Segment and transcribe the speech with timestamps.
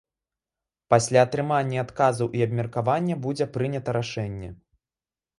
[0.93, 4.49] Пасля атрымання адказаў і абмеркавання будзе прынята рашэнне.